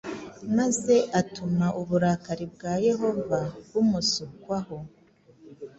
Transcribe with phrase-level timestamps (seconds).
[0.57, 3.39] maze atuma uburakari bwa Yehova
[3.71, 4.77] bumusukwaho.